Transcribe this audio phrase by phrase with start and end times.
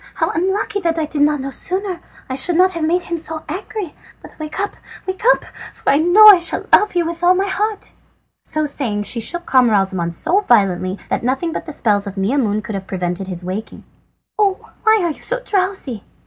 [0.15, 1.99] How unlucky that I did not know sooner!
[2.27, 3.93] I should not have made him so angry.
[4.23, 4.75] But wake up!
[5.05, 5.45] wake up!
[5.75, 7.93] for I know I shall love you with all my heart."
[8.43, 12.73] So saying she shook Camaralzaman so violently that nothing but the spells of Maimoune could
[12.73, 13.83] have prevented his waking.
[14.39, 14.85] "Oh!" cried the princess.
[14.85, 16.03] "Why are you so drowsy?"